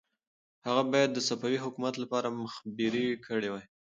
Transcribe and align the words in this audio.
هغه 0.67 0.83
باید 0.91 1.09
د 1.13 1.19
صفوي 1.27 1.57
حکومت 1.63 1.93
لپاره 2.03 2.35
مخبري 2.43 3.07
کړې 3.27 3.49
وای. 3.51 3.65